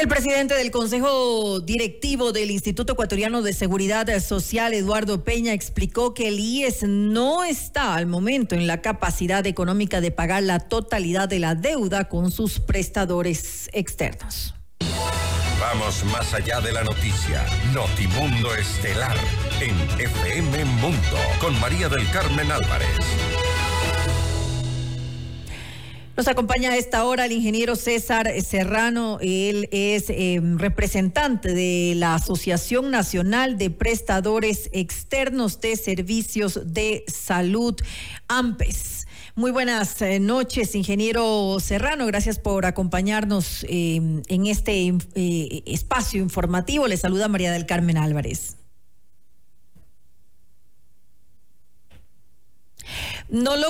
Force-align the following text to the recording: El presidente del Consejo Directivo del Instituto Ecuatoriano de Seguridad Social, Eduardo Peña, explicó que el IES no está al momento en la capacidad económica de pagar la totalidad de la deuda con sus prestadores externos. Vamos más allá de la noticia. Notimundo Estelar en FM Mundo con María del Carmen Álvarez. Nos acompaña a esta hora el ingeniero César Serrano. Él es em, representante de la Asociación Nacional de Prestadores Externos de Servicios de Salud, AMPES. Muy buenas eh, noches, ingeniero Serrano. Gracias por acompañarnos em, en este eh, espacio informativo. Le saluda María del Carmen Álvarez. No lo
El 0.00 0.08
presidente 0.08 0.54
del 0.54 0.70
Consejo 0.70 1.60
Directivo 1.60 2.32
del 2.32 2.50
Instituto 2.50 2.94
Ecuatoriano 2.94 3.42
de 3.42 3.52
Seguridad 3.52 4.08
Social, 4.20 4.72
Eduardo 4.72 5.24
Peña, 5.24 5.52
explicó 5.52 6.14
que 6.14 6.28
el 6.28 6.40
IES 6.40 6.84
no 6.84 7.44
está 7.44 7.96
al 7.96 8.06
momento 8.06 8.54
en 8.54 8.66
la 8.66 8.80
capacidad 8.80 9.46
económica 9.46 10.00
de 10.00 10.10
pagar 10.10 10.42
la 10.42 10.58
totalidad 10.58 11.28
de 11.28 11.40
la 11.40 11.54
deuda 11.54 12.08
con 12.08 12.30
sus 12.30 12.60
prestadores 12.60 13.68
externos. 13.74 14.54
Vamos 15.60 16.02
más 16.06 16.32
allá 16.32 16.62
de 16.62 16.72
la 16.72 16.82
noticia. 16.82 17.44
Notimundo 17.74 18.54
Estelar 18.54 19.18
en 19.60 20.00
FM 20.00 20.64
Mundo 20.80 21.18
con 21.42 21.60
María 21.60 21.90
del 21.90 22.10
Carmen 22.10 22.50
Álvarez. 22.50 22.88
Nos 26.20 26.28
acompaña 26.28 26.72
a 26.72 26.76
esta 26.76 27.06
hora 27.06 27.24
el 27.24 27.32
ingeniero 27.32 27.76
César 27.76 28.30
Serrano. 28.42 29.16
Él 29.22 29.70
es 29.72 30.10
em, 30.10 30.58
representante 30.58 31.54
de 31.54 31.94
la 31.96 32.14
Asociación 32.14 32.90
Nacional 32.90 33.56
de 33.56 33.70
Prestadores 33.70 34.68
Externos 34.74 35.62
de 35.62 35.76
Servicios 35.76 36.60
de 36.74 37.04
Salud, 37.06 37.74
AMPES. 38.28 39.06
Muy 39.34 39.50
buenas 39.50 40.02
eh, 40.02 40.20
noches, 40.20 40.74
ingeniero 40.74 41.56
Serrano. 41.58 42.04
Gracias 42.04 42.38
por 42.38 42.66
acompañarnos 42.66 43.64
em, 43.66 44.20
en 44.28 44.44
este 44.44 44.92
eh, 45.14 45.62
espacio 45.64 46.20
informativo. 46.20 46.86
Le 46.86 46.98
saluda 46.98 47.28
María 47.28 47.50
del 47.50 47.64
Carmen 47.64 47.96
Álvarez. 47.96 48.58
No 53.30 53.56
lo 53.56 53.68